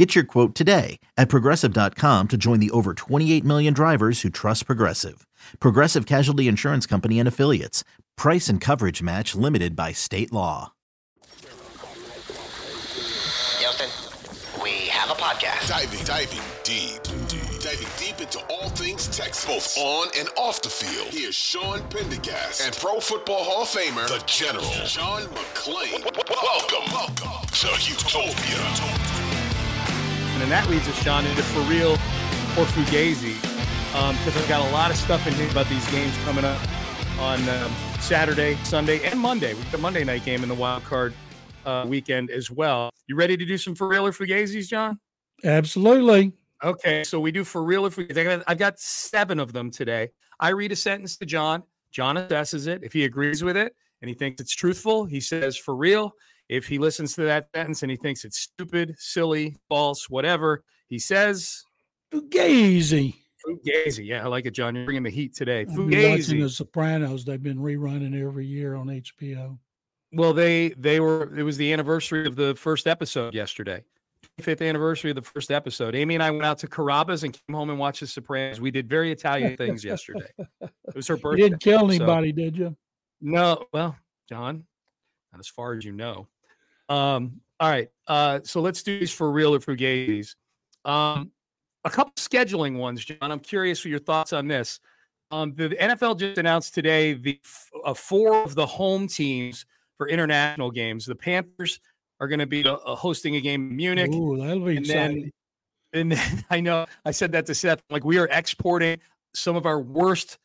[0.00, 4.64] Get your quote today at progressive.com to join the over 28 million drivers who trust
[4.64, 5.26] Progressive.
[5.60, 7.84] Progressive Casualty Insurance Company and Affiliates.
[8.16, 10.72] Price and coverage match limited by state law.
[13.58, 13.90] Houston,
[14.62, 15.68] we have a podcast.
[15.68, 20.70] Diving, diving deep, deep, diving deep into all things Texas, both on and off the
[20.70, 21.08] field.
[21.08, 26.02] Here's Sean Pendergast and Pro Football Hall of Famer, the General, John McClain.
[26.42, 29.09] Welcome, welcome to Utopia.
[30.40, 34.66] And then that leads us, Sean, into for real or Fugazi, because um, I've got
[34.66, 36.58] a lot of stuff in here about these games coming up
[37.18, 39.52] on um, Saturday, Sunday, and Monday.
[39.52, 41.12] We've got a Monday night game in the wild card
[41.66, 42.88] uh, weekend as well.
[43.06, 44.98] You ready to do some for real or Fugazis, John?
[45.44, 46.32] Absolutely.
[46.64, 48.42] Okay, so we do for real or Fugazi.
[48.46, 50.08] I've got seven of them today.
[50.40, 51.64] I read a sentence to John.
[51.92, 52.82] John assesses it.
[52.82, 56.14] If he agrees with it and he thinks it's truthful, he says for real.
[56.50, 60.98] If he listens to that sentence and he thinks it's stupid, silly, false, whatever, he
[60.98, 61.62] says
[62.12, 63.14] Fugazi.
[63.46, 64.04] Fugazi.
[64.04, 64.74] Yeah, I like it, John.
[64.74, 65.62] You're bringing the heat today.
[65.64, 67.24] Been watching The Sopranos.
[67.24, 69.58] They've been rerunning every year on HBO.
[70.12, 71.32] Well, they they were.
[71.38, 73.84] It was the anniversary of the first episode yesterday.
[74.40, 75.94] Fifth anniversary of the first episode.
[75.94, 78.60] Amy and I went out to Carrabba's and came home and watched The Sopranos.
[78.60, 80.26] We did very Italian things yesterday.
[80.38, 81.42] It was her birthday.
[81.44, 82.76] You didn't kill so- anybody, did you?
[83.20, 83.96] No, well,
[84.28, 84.64] John,
[85.32, 86.26] not as far as you know.
[86.90, 87.88] Um, all right.
[88.06, 90.34] Uh, so let's do these for real or Fugazis.
[90.84, 91.30] Um,
[91.84, 93.32] a couple scheduling ones, John.
[93.32, 94.80] I'm curious for your thoughts on this.
[95.30, 99.64] Um, the, the NFL just announced today the f- uh, four of the home teams
[99.96, 101.06] for international games.
[101.06, 101.80] The Panthers
[102.18, 105.22] are going to be uh, hosting a game in Munich Ooh, that'll be and exciting.
[105.22, 105.30] then
[105.92, 107.82] and then I know I said that to Seth.
[107.90, 108.98] Like we are exporting
[109.34, 110.38] some of our worst,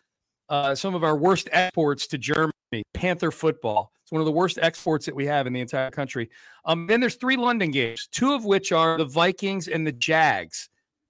[0.50, 2.52] uh, some of our worst exports to Germany.
[2.94, 3.91] Panther football.
[4.06, 6.30] It's one of the worst exports that we have in the entire country.
[6.64, 10.70] Um, then there's three London games, two of which are the Vikings and the Jags.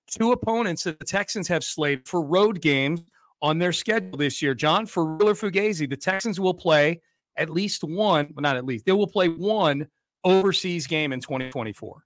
[0.09, 3.01] Two opponents that the Texans have slated for road games
[3.41, 4.53] on their schedule this year.
[4.53, 7.01] John, for real or Fugazi, the Texans will play
[7.35, 9.87] at least one, well, not at least, they will play one
[10.23, 12.01] overseas game in 2024.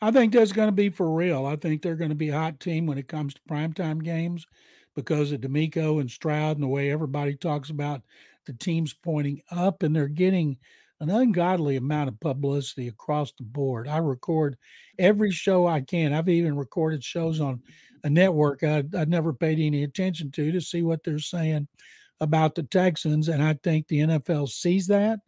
[0.00, 1.46] I think that's going to be for real.
[1.46, 4.46] I think they're going to be a hot team when it comes to primetime games
[4.94, 8.02] because of DeMeco and Stroud and the way everybody talks about
[8.48, 10.58] the teams pointing up and they're getting
[11.00, 13.86] an ungodly amount of publicity across the board.
[13.86, 14.56] I record
[14.98, 16.12] every show I can.
[16.12, 17.62] I've even recorded shows on
[18.02, 21.68] a network I, I never paid any attention to to see what they're saying
[22.20, 23.28] about the Texans.
[23.28, 25.20] And I think the NFL sees that.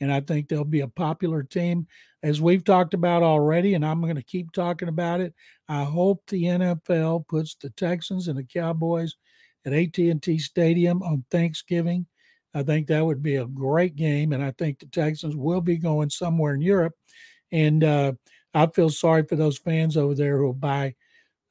[0.00, 1.88] And I think they'll be a popular team
[2.22, 5.32] as we've talked about already, and I'm going to keep talking about it.
[5.68, 9.14] I hope the NFL puts the Texans and the Cowboys
[9.64, 12.06] at AT&T Stadium on Thanksgiving.
[12.56, 15.76] I think that would be a great game, and I think the Texans will be
[15.76, 16.94] going somewhere in Europe.
[17.52, 18.12] And uh,
[18.54, 20.94] I feel sorry for those fans over there who will buy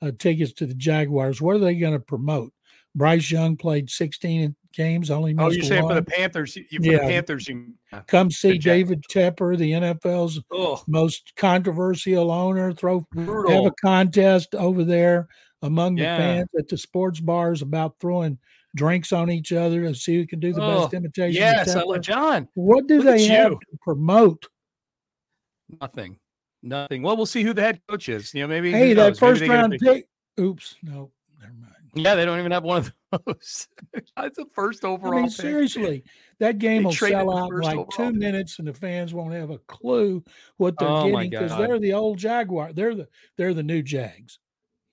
[0.02, 1.40] uh, tickets to the Jaguars.
[1.40, 2.54] What are they going to promote?
[2.96, 5.96] Bryce Young played 16 games, only missed Oh, you're saying for one.
[5.96, 6.56] the Panthers?
[6.56, 6.98] You, for Yeah.
[6.98, 7.76] the Panthers, you.
[8.08, 8.58] Come see.
[8.58, 12.74] David Tepper, the NFL's Oh, most controversial owner.
[12.74, 15.28] Throw have a contest over there
[15.62, 18.40] among the fans at the sports bars about throwing
[18.76, 21.42] drinks on each other to see who can do the best Oh, imitation.
[21.42, 22.06] of Yes.
[22.06, 22.48] John.
[22.54, 23.60] What do they have you.
[23.72, 24.46] to promote?
[25.82, 26.20] Nothing.
[26.62, 27.02] Nothing.
[27.02, 28.34] Well, we'll see who the head coach is.
[28.34, 28.72] You know, maybe.
[28.72, 29.20] Hey, that knows?
[29.20, 30.08] First round pick.
[30.40, 31.72] Oops, no, never mind.
[31.94, 32.78] Yeah, they don't even have one
[33.12, 33.68] of those.
[34.18, 35.14] That's the first overall.
[35.18, 36.04] I mean, seriously,
[36.40, 38.16] that game They will sell out in like two pick.
[38.16, 40.24] minutes, and the fans won't have a clue
[40.58, 42.74] what they're Oh, getting because they're the old Jaguar.
[42.74, 43.08] They're the
[43.38, 44.40] they're the new Jags.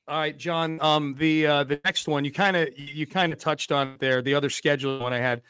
[0.08, 0.80] All right, John.
[0.80, 4.20] Um, the uh, the next one you kind of you kind of touched on there.
[4.22, 5.42] The other schedule one I had.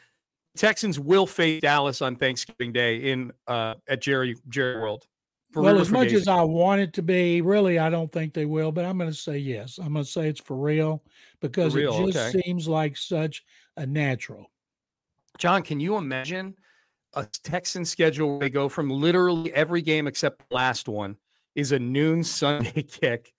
[0.55, 5.07] Texans will face Dallas on Thanksgiving Day in uh at Jerry Jerry World.
[5.51, 8.45] For well, as much as I want it to be, really, I don't think they
[8.45, 8.71] will.
[8.71, 9.77] But I'm going to say yes.
[9.77, 11.03] I'm going to say it's for real
[11.41, 12.41] because real, it just okay.
[12.41, 13.43] seems like such
[13.77, 14.49] a natural.
[15.37, 16.55] John, can you imagine
[17.13, 21.17] a Texan schedule where they go from literally every game except the last one
[21.53, 23.33] is a noon Sunday kick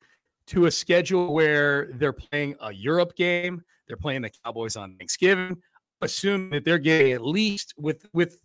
[0.49, 5.57] to a schedule where they're playing a Europe game, they're playing the Cowboys on Thanksgiving,
[6.01, 8.39] assume that they're getting at least with with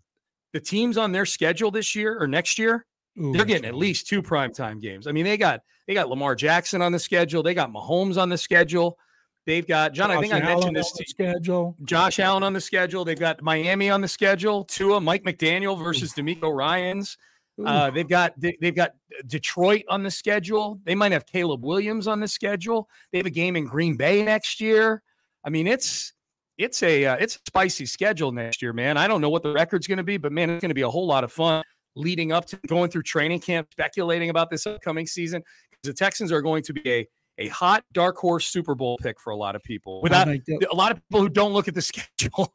[0.53, 2.85] the teams on their schedule this year or next year,
[3.19, 5.07] Ooh, they're getting at least two primetime games.
[5.07, 8.29] I mean, they got they got Lamar Jackson on the schedule, they got Mahomes on
[8.29, 8.97] the schedule.
[9.45, 10.11] They've got John.
[10.11, 11.75] I think I mentioned Allen this on to the schedule.
[11.83, 13.03] Josh Allen on the schedule.
[13.03, 14.63] They've got Miami on the schedule.
[14.65, 17.17] Tua, Mike McDaniel versus DeMeco Ryans.
[17.65, 18.91] Uh, they've got they, they've got
[19.27, 20.79] Detroit on the schedule.
[20.85, 22.89] They might have Caleb Williams on the schedule.
[23.11, 25.03] They have a game in Green Bay next year.
[25.43, 26.13] I mean, it's
[26.57, 28.97] it's a uh, it's a spicy schedule next year, man.
[28.97, 30.81] I don't know what the record's going to be, but man, it's going to be
[30.81, 31.63] a whole lot of fun
[31.95, 35.43] leading up to going through training camp, speculating about this upcoming season.
[35.69, 37.07] Because the Texans are going to be a
[37.39, 40.01] a hot dark horse Super Bowl pick for a lot of people.
[40.01, 42.53] Without a lot of people who don't look at the schedule.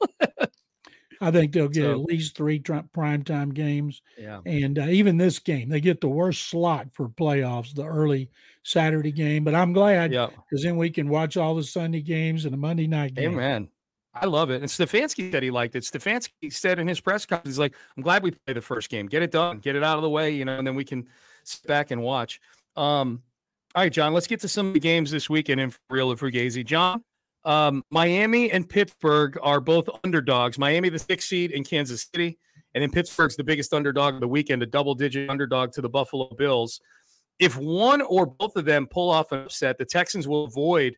[1.26, 4.03] I think they'll get So- at least three tri- primetime games.
[4.19, 4.41] yeah.
[4.47, 8.31] And uh, even this game, they get the worst slot for playoffs, the early
[8.62, 9.44] Saturday game.
[9.44, 10.29] But I'm glad Yeah.
[10.29, 13.32] because then we can watch all the Sunday games and the Monday night games.
[13.35, 13.69] Amen.
[14.17, 14.62] I love it.
[14.62, 15.82] And Stefanski said he liked it.
[15.82, 19.06] Stefanski said in his press conference, he's like, I'm glad we played the first game.
[19.06, 19.59] Get it done.
[19.59, 21.09] Get it out of the way, you know, and then we can
[21.43, 22.41] sit back and watch.
[22.77, 23.23] Um,
[23.75, 26.15] all right, John, let's get to some of the games this weekend in real or
[26.17, 26.65] Fugazi.
[26.65, 27.03] John,
[27.44, 30.58] um, Miami and Pittsburgh are both underdogs.
[30.58, 32.38] Miami, the sixth seed in Kansas City,
[32.75, 35.88] and then Pittsburgh's the biggest underdog of the weekend, a double digit underdog to the
[35.88, 36.81] Buffalo Bills.
[37.38, 40.96] If one or both of them pull off an upset, the Texans will avoid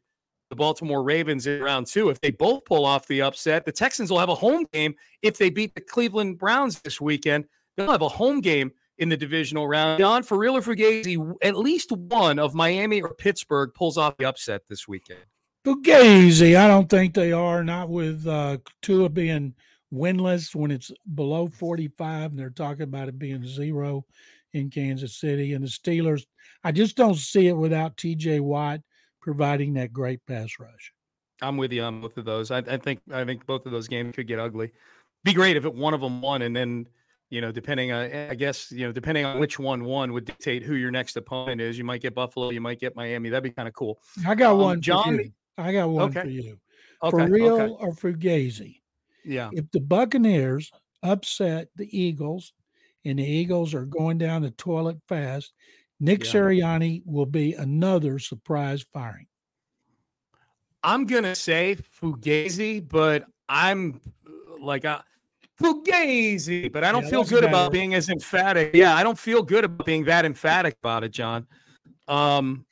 [0.50, 2.08] the Baltimore Ravens in round two.
[2.08, 4.94] If they both pull off the upset, the Texans will have a home game.
[5.22, 7.46] If they beat the Cleveland Browns this weekend,
[7.76, 9.98] they'll have a home game in the divisional round.
[9.98, 14.24] John, for real or Fugazi, at least one of Miami or Pittsburgh pulls off the
[14.24, 15.20] upset this weekend.
[15.66, 17.64] Fugazi, I don't think they are.
[17.64, 19.52] Not with uh, Tua being
[19.92, 24.04] winless when it's below 45, and they're talking about it being zero
[24.52, 25.54] in Kansas City.
[25.54, 26.24] And the Steelers,
[26.62, 28.80] I just don't see it without TJ Watt
[29.20, 30.92] providing that great pass rush.
[31.42, 32.52] I'm with you on both of those.
[32.52, 34.70] I, I think I think both of those games could get ugly.
[35.24, 36.86] Be great if it one of them won, and then
[37.28, 40.62] you know, depending on I guess you know, depending on which one won would dictate
[40.62, 41.76] who your next opponent is.
[41.76, 43.30] You might get Buffalo, you might get Miami.
[43.30, 43.98] That'd be kind of cool.
[44.24, 45.32] I got Um, one, John-.
[45.58, 46.20] I got one Okay.
[46.22, 46.58] for you.
[47.02, 47.72] Okay, for real okay.
[47.78, 48.80] or Fugazi?
[49.24, 49.50] yeah.
[49.52, 50.70] If the Buccaneers
[51.02, 52.52] upset the Eagles,
[53.04, 55.52] and the Eagles are going down the toilet fast,
[56.00, 56.32] Nick Yeah.
[56.32, 59.26] Sirianni will be another surprise firing.
[60.82, 64.00] I'm gonna say Fugazi, but I'm
[64.60, 65.02] like uh,
[65.60, 68.74] Fugazi, but I don't Yeah, feel good about being as emphatic.
[68.74, 71.46] Yeah, I don't feel good about being that emphatic about it, John.
[72.08, 72.66] Um,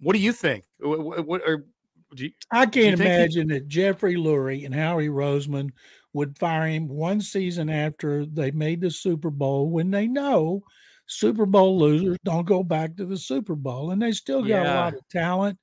[0.00, 0.64] what do you think?
[0.78, 1.64] What, what or
[2.14, 5.70] you, I can't think he- imagine that Jeffrey Lurie and Howie Roseman
[6.12, 10.62] would fire him one season after they made the Super Bowl when they know
[11.06, 14.74] Super Bowl losers don't go back to the Super Bowl and they still got a
[14.74, 15.58] lot of talent.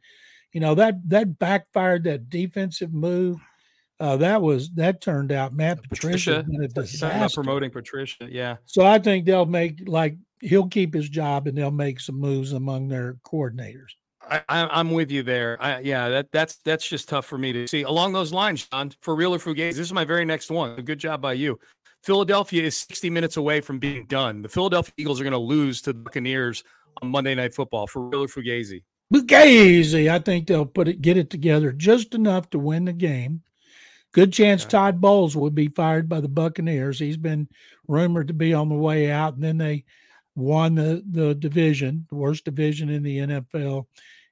[0.51, 3.39] You know, that that backfired that defensive move.
[3.99, 8.27] Uh, that was that turned out Matt Patricia, Patricia, been a talking promoting Patricia?
[8.29, 12.19] Yeah, So I think they'll make like he'll keep his job and they'll make some
[12.19, 13.93] moves among their coordinators.
[14.29, 15.57] I, I, I'm with you there.
[15.61, 17.83] I, yeah, that that's that's just tough for me to see.
[17.83, 20.75] Along those lines, John, for real or Fugazi, this is my very next one.
[20.81, 21.59] Good job by you.
[22.03, 24.41] Philadelphia is 60 minutes away from being done.
[24.41, 26.63] The Philadelphia Eagles are going to lose to the Buccaneers
[27.01, 27.87] on Monday Night Football.
[27.87, 28.83] For real or Fugazi?
[29.13, 33.41] Fugazi, I think they'll put it get it together just enough to win the game.
[34.11, 34.63] Good chance.
[34.63, 36.99] Todd Bowles will be fired by the Buccaneers.
[36.99, 37.47] He's been
[37.87, 39.85] rumored to be on the way out, and then they
[40.35, 43.85] won the the division, the worst division in the NFL.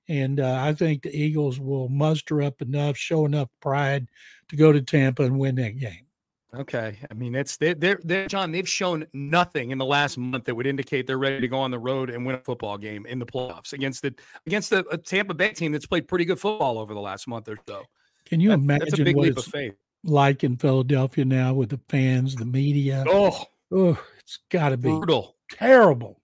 [0.09, 4.07] And uh, I think the Eagles will muster up enough, show enough pride
[4.49, 6.05] to go to Tampa and win that game.
[6.53, 8.51] Okay, I mean it's they're, they're they're John.
[8.51, 11.71] They've shown nothing in the last month that would indicate they're ready to go on
[11.71, 14.13] the road and win a football game in the playoffs against the
[14.45, 17.47] against the a Tampa Bay team that's played pretty good football over the last month
[17.47, 17.83] or so.
[18.25, 19.75] Can you That- imagine that's a big what leap of it's faith.
[20.03, 23.05] like in Philadelphia now with the fans, the media?
[23.07, 25.37] Oh, Oh, it's got to be brutal.
[25.57, 26.19] Terrible.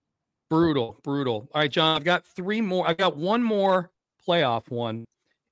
[0.49, 1.49] Brutal, brutal.
[1.53, 2.87] All right, John, I've got three more.
[2.87, 3.91] I've got one more
[4.27, 5.05] playoff one,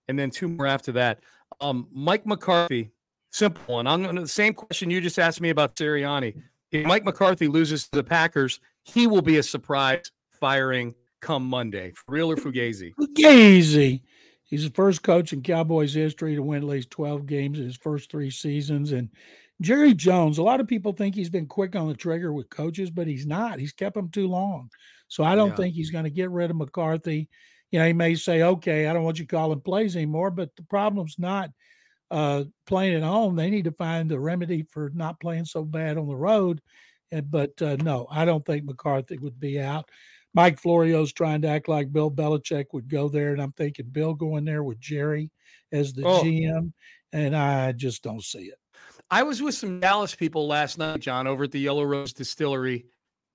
[0.08, 1.20] and then two more after that.
[1.60, 2.92] Um, Mike McCarthy,
[3.32, 3.88] simple one.
[3.88, 6.42] I'm going to the same question you just asked me about Sirianni.
[6.72, 11.92] If Mike McCarthy loses to the Packers, he will be a surprise firing come Monday.
[11.92, 12.94] For real or Fugazi?
[12.96, 14.02] Fugazi.
[14.44, 17.78] He's the first coach in Cowboys history to win at least 12 games in his
[17.78, 18.92] first three seasons.
[18.92, 19.10] And
[19.62, 22.92] Jerry Jones, a lot of people think he's been quick on the trigger with coaches,
[22.92, 23.60] but he's not.
[23.60, 24.70] He's kept them too long.
[25.08, 25.56] So I don't Yeah.
[25.56, 27.30] think he's going to get rid of McCarthy.
[27.72, 30.64] You know, he may say, okay, I don't want you calling plays anymore, but the
[30.64, 31.52] problem's not
[32.12, 33.36] uh, playing at home.
[33.36, 36.62] They need to find a remedy for not playing so bad on the road.
[37.12, 39.90] And, but uh, no, I don't think McCarthy would be out.
[40.34, 44.14] Mike Florio's trying to act like Bill Belichick would go there, and I'm thinking Bill
[44.14, 45.32] going there with Jerry
[45.72, 46.22] as the Oh.
[46.24, 46.74] GM,
[47.14, 48.60] and I just don't see it.
[49.10, 52.86] I was with some Dallas people last night, John, over at the Yellow Rose Distillery,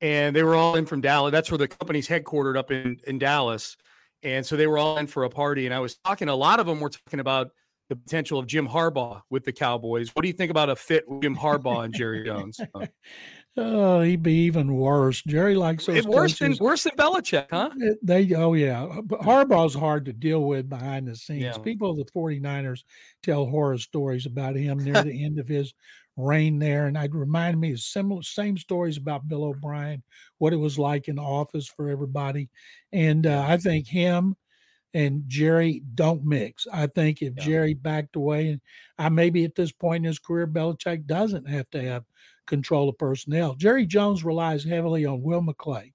[0.01, 1.33] and they were all in from Dallas.
[1.33, 3.77] That's where the company's headquartered up in, in Dallas.
[4.23, 5.67] and so they were all in for a party.
[5.67, 6.29] And I was talking.
[6.29, 7.51] A lot of them were talking about
[7.89, 10.11] the potential of Jim Harbaugh with the Cowboys.
[10.15, 12.61] What do you think about a fit with Jim Harbaugh and Jerry Jones?
[13.57, 15.23] Oh, he'd be even worse.
[15.23, 16.59] Jerry likes those worse coaches.
[16.59, 17.71] than worse than Belichick, huh?
[18.03, 21.43] They oh yeah, but Harbaugh's hard to deal with behind the scenes.
[21.43, 21.59] Yeah.
[21.59, 22.85] People of the 49ers
[23.23, 25.75] tell horror stories about him near the end of his
[26.17, 30.03] reign there, and I'd remind me of similar same stories about Bill O'Brien,
[30.39, 32.49] what it was like in the office for everybody,
[32.93, 34.37] and uh, I think him
[34.95, 36.67] and Jerry don't mix.
[36.73, 37.45] I think if Yeah.
[37.45, 38.61] Jerry backed away, and
[38.99, 42.05] I maybe at this point in his career, Belichick doesn't have to have
[42.51, 43.55] control of personnel.
[43.55, 45.93] Jerry Jones relies heavily on Will McClay,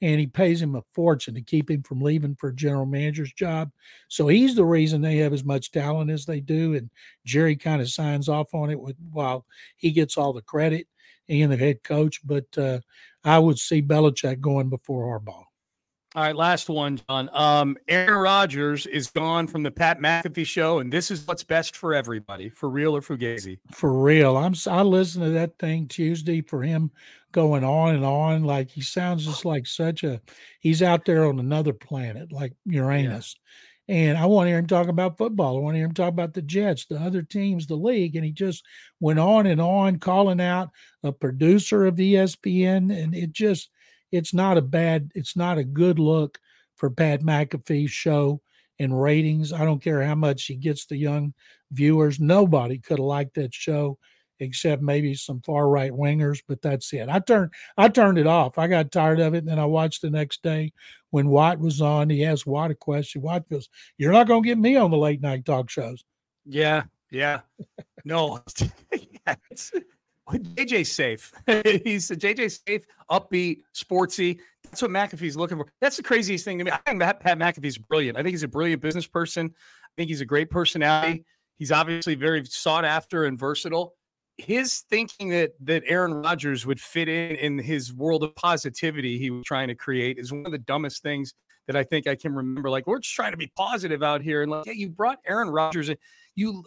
[0.00, 3.32] and he pays him a fortune to keep him from leaving for a general manager's
[3.32, 3.70] job.
[4.08, 6.74] So he's the reason they have as much talent as they do.
[6.74, 6.90] And
[7.24, 9.46] Jerry kind of signs off on it with while
[9.76, 10.88] he gets all the credit
[11.28, 12.20] and the head coach.
[12.24, 12.80] But uh,
[13.22, 15.44] I would see Belichick going before Harbaugh.
[16.14, 17.30] All right, last one, John.
[17.32, 21.74] Um, Aaron Rodgers is gone from the Pat McAfee show, and this is what's best
[21.74, 23.58] for everybody, for real or fugazi.
[23.70, 26.90] For real, I'm I listened to that thing Tuesday for him
[27.32, 30.20] going on and on like he sounds just like such a
[30.60, 33.34] he's out there on another planet like Uranus.
[33.88, 35.56] And I want to hear him talk about football.
[35.56, 38.16] I want to hear him talk about the Jets, the other teams, the league.
[38.16, 38.64] And he just
[39.00, 40.70] went on and on, calling out
[41.02, 42.96] a producer of ESPN.
[42.96, 43.70] And it just,
[44.12, 46.38] it's not a bad, it's not a good look
[46.76, 48.40] for Pat McAfee's show
[48.78, 49.52] and ratings.
[49.52, 51.34] I don't care how much he gets the young
[51.72, 52.20] viewers.
[52.20, 53.98] Nobody could have liked that show
[54.40, 57.08] except maybe some far right wingers, but that's it.
[57.08, 58.58] I turned I turned it off.
[58.58, 59.38] I got tired of it.
[59.38, 60.72] And then I watched the next day
[61.10, 62.10] when Watt was on.
[62.10, 63.22] He asked Watt a question.
[63.22, 66.04] Watt goes, You're not gonna get me on the late night talk shows.
[66.44, 67.40] Yeah, yeah.
[68.04, 68.40] No,
[68.90, 69.72] it's,
[70.30, 71.32] JJ's safe.
[71.84, 74.38] He's JJ's safe, upbeat, sportsy.
[74.64, 75.66] That's what McAfee's looking for.
[75.80, 76.70] That's the craziest thing to me.
[76.70, 78.16] I think Pat, McAfee's brilliant.
[78.16, 79.52] I think he's a brilliant business person.
[79.54, 81.24] I think he's a great personality.
[81.58, 83.94] He's obviously very sought after and versatile.
[84.38, 89.30] His thinking that that Aaron Rodgers would fit in in his world of positivity he
[89.30, 91.34] was trying to create is one of the dumbest things
[91.66, 92.70] that I think I can remember.
[92.70, 95.50] Like we're just trying to be positive out here, and like, yeah, you brought Aaron
[95.50, 95.96] Rodgers in.
[96.34, 96.64] You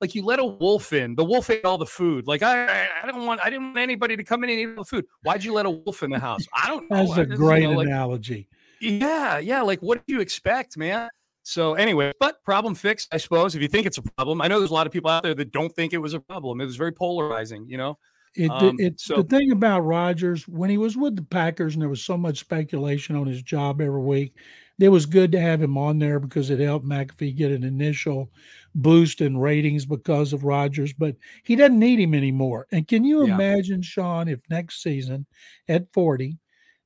[0.00, 1.14] like you let a wolf in.
[1.14, 2.26] The wolf ate all the food.
[2.26, 3.40] Like I, I, I don't want.
[3.44, 5.04] I didn't want anybody to come in and eat the food.
[5.22, 6.44] Why'd you let a wolf in the house?
[6.54, 7.06] I don't know.
[7.06, 8.48] That's a great you know, like, analogy.
[8.80, 9.62] yeah, yeah.
[9.62, 11.08] Like, what do you expect, man?
[11.42, 13.54] So, anyway, but problem fixed, I suppose.
[13.54, 15.34] If you think it's a problem, I know there's a lot of people out there
[15.34, 16.60] that don't think it was a problem.
[16.60, 17.98] It was very polarizing, you know.
[18.36, 21.82] It, Um, it so- the thing about Rodgers when he was with the Packers and
[21.82, 24.34] there was so much speculation on his job every week,
[24.80, 28.30] it was good to have him on there because it helped McAfee get an initial
[28.74, 30.92] boost in ratings because of Rodgers.
[30.92, 32.66] But he doesn't need him anymore.
[32.72, 33.34] And can you Yeah.
[33.34, 35.26] imagine, Sean, if next season
[35.68, 36.38] at forty,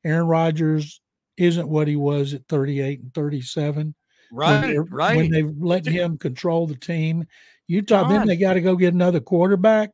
[0.04, 1.00] Aaron Rodgers
[1.36, 3.94] isn't what he was at thirty-eight and thirty-seven?
[4.32, 5.16] Right, they're- right.
[5.16, 7.24] When they've let him control the team,
[7.68, 8.08] you talk.
[8.10, 9.90] Then they got to go get another quarterback.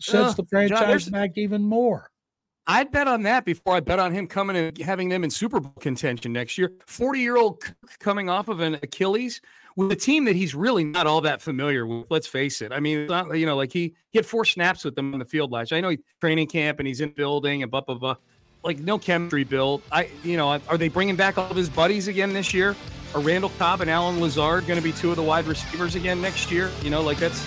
[0.00, 2.10] Sets Ugh, the franchise there's- back even more.
[2.70, 5.58] I'd bet on that before I bet on him coming and having them in Super
[5.58, 6.72] Bowl contention next year.
[6.86, 7.64] 40 year old
[7.98, 9.40] coming off of an Achilles
[9.74, 12.06] with a team that he's really not all that familiar with.
[12.10, 12.70] Let's face it.
[12.70, 15.18] I mean, it's not, you know, like he, he had four snaps with them on
[15.18, 15.78] the field last year.
[15.78, 18.14] I know he's training camp and he's in building and blah, blah, blah.
[18.62, 19.82] Like no chemistry built.
[19.90, 22.76] I, you know, are they bringing back all of his buddies again this year?
[23.16, 26.20] Are Randall Cobb and Allen Lazard going to be two of the wide receivers again
[26.20, 26.70] next year?
[26.84, 27.44] You know, like that's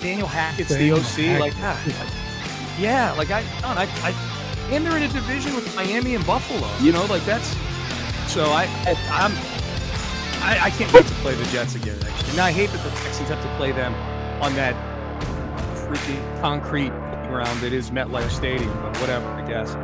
[0.00, 1.40] Daniel Hackett's Daniel the OC.
[1.40, 4.31] Like, ah, yeah, like I, I, I,
[4.72, 6.68] and they're in a division with Miami and Buffalo.
[6.80, 7.56] You know, like that's.
[8.26, 9.32] So I, I I'm,
[10.42, 11.98] I, I can't wait to play the Jets again
[12.32, 12.36] year.
[12.36, 13.94] Now I hate that the Texans have to play them
[14.42, 14.74] on that
[15.76, 16.90] freaking concrete
[17.28, 19.74] ground that is MetLife Stadium, but whatever, I guess.